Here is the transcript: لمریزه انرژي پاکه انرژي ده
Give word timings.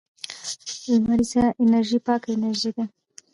لمریزه 0.91 1.43
انرژي 1.63 1.99
پاکه 2.05 2.29
انرژي 2.35 2.71
ده 2.75 2.85